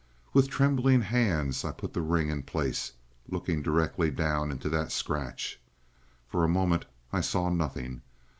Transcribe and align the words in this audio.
With 0.33 0.49
trembling 0.49 1.01
hands 1.03 1.63
I 1.63 1.71
put 1.71 1.93
the 1.93 2.01
ring 2.01 2.29
in 2.29 2.41
place, 2.41 2.93
looking 3.29 3.61
directly 3.61 4.09
down 4.09 4.51
into 4.51 4.67
that 4.69 4.91
scratch. 4.91 5.59
For 6.27 6.43
a 6.43 6.49
moment 6.49 6.87
I 7.13 7.21
saw 7.21 7.51
nothing. 7.51 8.01